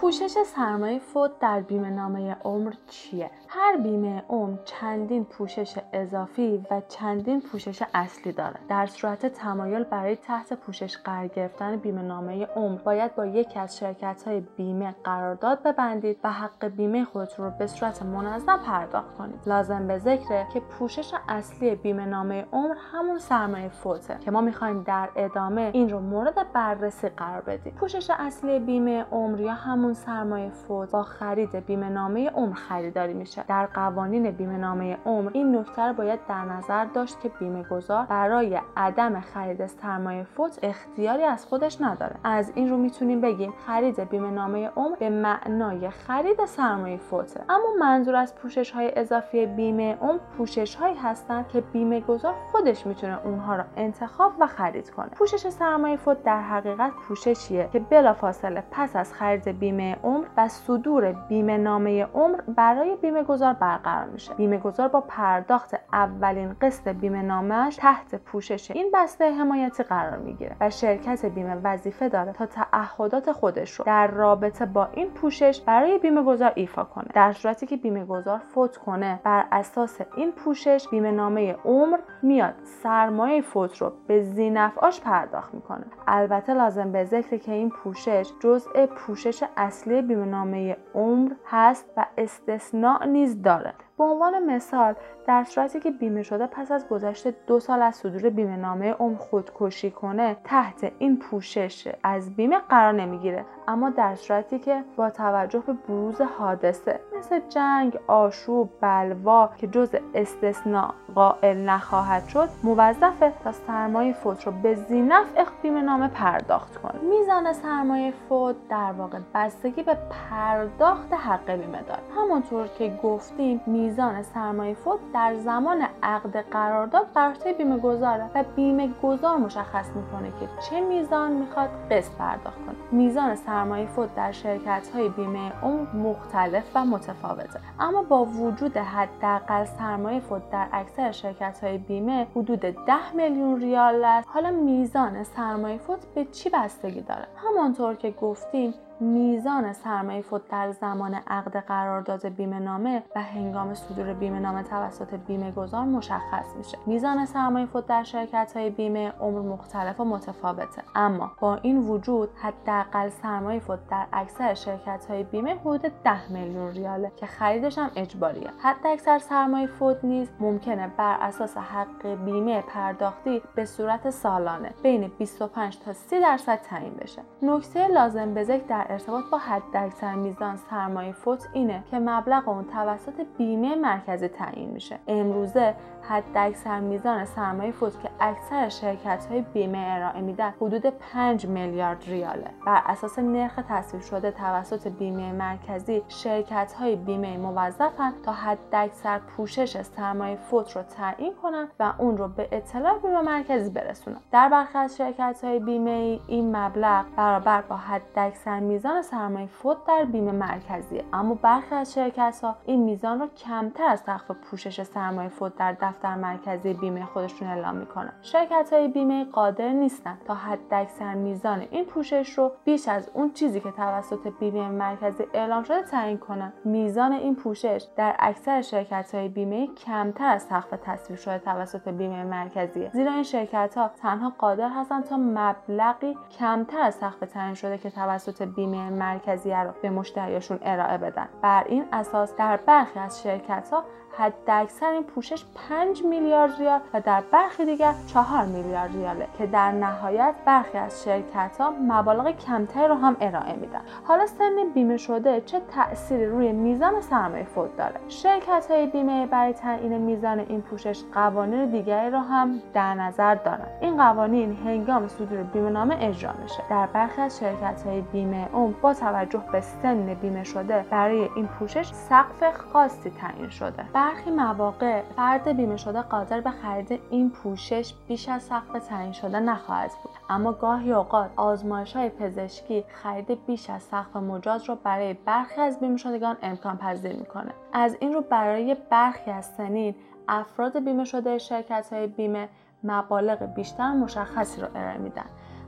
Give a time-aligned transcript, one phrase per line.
[0.00, 6.82] پوشش سرمایه فوت در بیمه نامه عمر چیه؟ هر بیمه عمر چندین پوشش اضافی و
[6.88, 8.56] چندین پوشش اصلی داره.
[8.68, 13.78] در صورت تمایل برای تحت پوشش قرار گرفتن بیمه نامه عمر باید با یکی از
[13.78, 19.40] شرکت های بیمه قرارداد ببندید و حق بیمه خودتون رو به صورت منظم پرداخت کنید.
[19.46, 24.82] لازم به ذکره که پوشش اصلی بیمه نامه عمر همون سرمایه فوته که ما می‌خوایم
[24.82, 27.72] در ادامه این رو مورد بررسی قرار بدیم.
[27.72, 33.44] پوشش اصلی بیمه عمر یا همون سرمایه فوت با خرید بیمه نامه عمر خریداری میشه.
[33.48, 38.06] در قوانین بیمه نامه عمر این نکته رو باید در نظر داشت که بیمه گذار
[38.06, 42.16] برای عدم خرید سرمایه فوت اختیاری از خودش نداره.
[42.24, 47.40] از این رو می‌تونیم بگیم خرید بیمه نامه عمر به معنای خرید سرمایه فوته.
[47.48, 52.86] اما منظور از پوشش های اضافی بیمه عمر پوشش هایی هستند که بیمه گذار خودش
[52.86, 55.08] می‌تونه اونها رو انتخاب و خرید کنه.
[55.08, 61.12] پوشش سرمایه فوت در حقیقت پوششیه که بلافاصله پس از خرید بیمه عمر و صدور
[61.12, 64.34] بیمه نامه عمر برای بیمه گذار برقرار میشه.
[64.34, 70.56] بیمه گذار با پرداخت اولین قسط بیمه نامش تحت پوشش این بسته حمایتی قرار می‌گیره
[70.60, 75.98] و شرکت بیمه وظیفه داره تا تعهدات خودش رو در رابطه با این پوشش برای
[75.98, 77.08] بیمه گذار ایفا کنه.
[77.14, 82.54] در صورتی که بیمه گذار فوت کنه بر اساس این پوشش بیمه نامه عمر میاد
[82.82, 85.84] سرمایه فوت رو به زینفعاش پرداخت می‌کنه.
[86.06, 92.06] البته لازم به ذکر که این پوشش جزء پوشش اصلی بیمه نامه عمر هست و
[92.18, 94.94] استثناء نیز داره به عنوان مثال
[95.26, 99.16] در صورتی که بیمه شده پس از گذشت دو سال از صدور بیمه نامه عمر
[99.16, 105.62] خودکشی کنه تحت این پوشش از بیمه قرار نمی‌گیره اما در صورتی که با توجه
[105.66, 107.00] به بروز حادثه.
[107.20, 114.52] مثل جنگ آشوب بلوا که جز استثناء قائل نخواهد شد موظفه تا سرمایه فوت رو
[114.52, 115.26] به زینف
[115.62, 117.00] بیمه نامه پرداخت کنه.
[117.02, 119.96] میزان سرمایه فوت در واقع بستگی به
[120.30, 122.00] پرداخت حق بیمه داره.
[122.16, 128.90] همونطور که گفتیم میزان سرمایه فوت در زمان عقد قرارداد بر بیمه گذاره و بیمه
[129.02, 132.76] گذار مشخص می‌کنه که چه میزان می‌خواد قسط پرداخت کنه.
[132.90, 137.60] میزان سرمایه فوت در شرکت های بیمه عمر مختلف و متفاوته.
[137.80, 142.74] اما با وجود حداقل سرمایه فوت در اکثر شرکت های بیمه حدود 10
[143.14, 144.28] میلیون ریال است.
[144.32, 150.72] حالا میزان سرمایه فوت به چی بستگی داره؟ همانطور که گفتیم میزان سرمایه فوت در
[150.72, 156.78] زمان عقد قرارداد بیمه نامه و هنگام صدور بیمه نامه توسط بیمه گذار مشخص میشه.
[156.86, 160.82] میزان سرمایه فوت در شرکت های بیمه عمر مختلف و متفاوته.
[160.94, 166.70] اما با این وجود حداقل سرمایه فوت در اکثر شرکت های بیمه حدود 10 میلیون
[166.70, 168.50] ریاله که خریدش هم اجباریه.
[168.62, 175.10] حتی اکثر سرمایه فوت نیز ممکنه بر اساس حق بیمه پرداختی به صورت سالانه بین
[175.18, 177.22] 25 تا 30 درصد تعیین بشه.
[177.42, 182.64] نکته لازم به ذکر در ارتباط با حداکثر میزان سرمایه فوت اینه که مبلغ اون
[182.64, 184.98] توسط بیمه مرکزی تعیین میشه.
[185.08, 192.04] امروزه حداکثر میزان سرمایه فوت که اکثر شرکت های بیمه ارائه میدن حدود 5 میلیارد
[192.06, 192.50] ریاله.
[192.66, 199.82] بر اساس نرخ تصویب شده توسط بیمه مرکزی شرکت های بیمه موظفن تا حداکثر پوشش
[199.82, 204.20] سرمایه فوت رو تعیین کنند و اون رو به اطلاع بیمه مرکزی برسونن.
[204.32, 210.04] در برخی از شرکت های بیمه این مبلغ برابر با حداکثر میزان سرمایه فوت در
[210.04, 211.02] بیمه مرکزی.
[211.12, 215.72] اما برخی از شرکت ها این میزان رو کمتر از سقف پوشش سرمایه فوت در
[215.72, 218.12] دفتر مرکزی بیمه خودشون اعلام می‌کنن.
[218.22, 223.60] شرکت های بیمه قادر نیستن تا حداکثر میزان این پوشش رو بیش از اون چیزی
[223.60, 226.52] که توسط بیمه مرکزی اعلام شده تعیین کنن.
[226.64, 232.24] میزان این پوشش در اکثر شرکت های بیمه کمتر از سقف تصویر شده توسط بیمه
[232.24, 232.90] مرکزیه.
[232.92, 237.90] زیرا این شرکت ها تنها قادر هستن تا مبلغی کمتر از سقف تعیین شده که
[237.90, 241.28] توسط بیمه مرکزی رو به مشتریاشون ارائه بدن.
[241.42, 243.84] بر این اساس در برخی از شرکت ها
[244.18, 249.72] حداکثر این پوشش 5 میلیارد ریال و در برخی دیگر 4 میلیارد ریاله که در
[249.72, 253.80] نهایت برخی از شرکت ها مبالغ کمتری رو هم ارائه میدن.
[254.04, 259.52] حالا سن بیمه شده چه تأثیری روی میزان سرمایه فوت داره؟ شرکت های بیمه برای
[259.52, 263.66] تعیین میزان این پوشش قوانین دیگری رو هم در نظر دارن.
[263.80, 266.62] این قوانین هنگام صدور بیمه نامه اجرا میشه.
[266.70, 271.46] در برخی از شرکت های بیمه اون با توجه به سن بیمه شده برای این
[271.46, 273.84] پوشش سقف خاصی تعیین شده.
[273.92, 279.40] برخی مواقع فرد بیمه شده قادر به خرید این پوشش بیش از سقف تعیین شده
[279.40, 280.12] نخواهد بود.
[280.28, 285.80] اما گاهی اوقات آزمایش های پزشکی خرید بیش از سقف مجاز را برای برخی از
[285.80, 287.52] بیمه شدگان امکان پذیر می‌کنه.
[287.72, 289.94] از این رو برای برخی از سنین
[290.28, 292.48] افراد بیمه شده شرکت های بیمه
[292.84, 295.26] مبالغ بیشتر مشخصی رو ارائه میدن.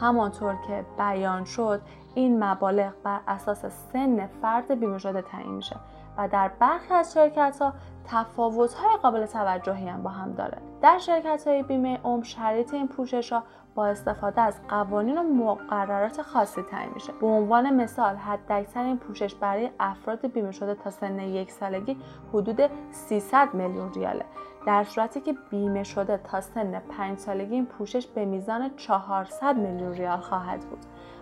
[0.00, 1.80] همانطور که بیان شد
[2.14, 5.76] این مبالغ بر اساس سن فرد بیمه شده تعیین میشه
[6.18, 7.72] و در برخی از شرکت ها
[8.04, 10.58] تفاوت های قابل توجهی هم با هم داره.
[10.82, 13.42] در شرکت های بیمه عمر شرایط این پوشش ها
[13.74, 17.12] با استفاده از قوانین و مقررات خاصی تعیین میشه.
[17.20, 21.96] به عنوان مثال حداکثر این پوشش برای افراد بیمه شده تا سن یک سالگی
[22.32, 24.24] حدود 300 میلیون ریاله.
[24.66, 29.92] در صورتی که بیمه شده تا سن 5 سالگی این پوشش به میزان 400 میلیون
[29.92, 30.78] ریال خواهد بود.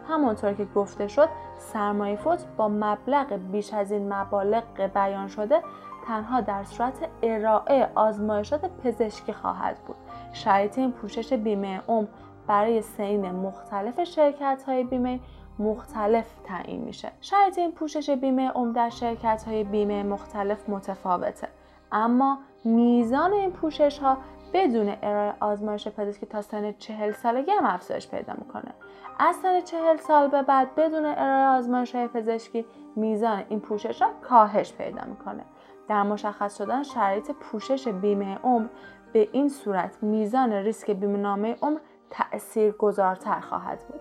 [0.09, 1.29] همانطور که گفته شد
[1.59, 5.63] سرمایه فوت با مبلغ بیش از این مبالغ بیان شده
[6.07, 9.97] تنها در صورت ارائه آزمایشات پزشکی خواهد بود.
[10.33, 12.07] شرایط این پوشش بیمه عمر
[12.47, 15.21] برای سین مختلف شرکت های بیمه
[15.59, 17.13] مختلف تعیین میشه.
[17.21, 21.49] شرایط این پوشش بیمه عمر در شرکت های بیمه مختلف متفاوته.
[21.93, 24.19] اما میزان این پوشش ها
[24.53, 28.75] بدون ارائه آزمایش پزشکی تا سن چهل سالگی هم افزایش پیدا می‌کنه.
[29.19, 32.67] از سن چهل سال به بعد بدون ارائه آزمایش های پزشکی
[32.97, 35.45] میزان این پوشش ها کاهش پیدا می‌کنه.
[35.89, 38.67] در مشخص شدن شرایط پوشش بیمه عمر
[39.13, 41.79] به این صورت میزان ریسک بیمه نامه عمر
[42.11, 44.01] تأثیر گذارتر خواهد بود.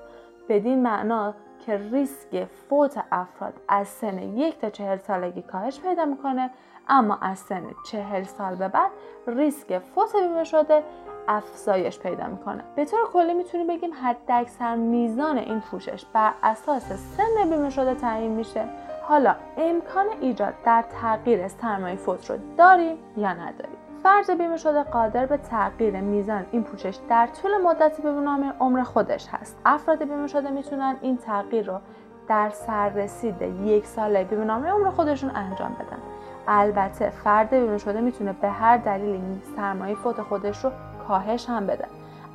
[0.49, 1.33] بدین معنا
[1.65, 6.49] که ریسک فوت افراد از سن یک تا چهل سالگی کاهش پیدا می‌کنه
[6.87, 8.91] اما از سن چهل سال به بعد
[9.27, 10.83] ریسک فوت بیمه شده
[11.27, 12.63] افزایش پیدا می‌کنه.
[12.75, 16.83] به طور کلی می‌تونیم بگیم حداکثر میزان این پوشش بر اساس
[17.17, 18.65] سن بیمه شده تعیین میشه.
[19.03, 25.25] حالا امکان ایجاد در تغییر سرمایه فوت رو داریم یا نداریم؟ فرد بیمه شده قادر
[25.25, 29.59] به تغییر میزان این پوشش در طول مدتی به نام عمر خودش هست.
[29.65, 31.79] افراد بیمه شده می‌تونن این تغییر رو
[32.27, 35.97] در سررسید یک ساله بیمه نامه عمر خودشون انجام بدن.
[36.53, 40.71] البته فرد بیمه شده می‌تونه به هر دلیل این سرمایه فوت خودش رو
[41.07, 41.85] کاهش هم بده.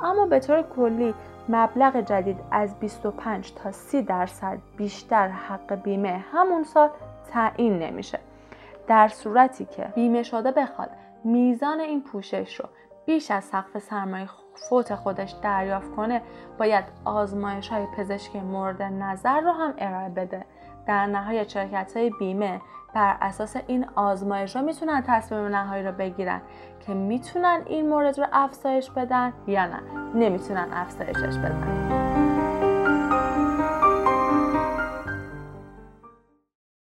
[0.03, 1.15] اما به طور کلی
[1.49, 6.91] مبلغ جدید از 25 تا 30 درصد بیشتر حق بیمه همون سال
[7.33, 8.19] تعیین نمیشه.
[8.89, 10.91] در صورتی که بیمه شده بخواد
[11.25, 12.69] میزان این پوشش رو
[13.07, 16.23] بیش از سقف سرمایه فوت خودش دریافت کنه
[16.59, 20.45] باید آزمایش های پزشکی مورد نظر رو هم ارائه بده.
[20.87, 22.61] در نهایت شرکت های بیمه
[22.95, 26.41] بر اساس این آزمایش ها می‌تونن تصمیم نهایی رو بگیرن
[26.81, 29.81] که می‌تونن این مورد رو افزایش بدن یا نه.
[30.15, 32.06] نمی‌تونن افزایشش بدن.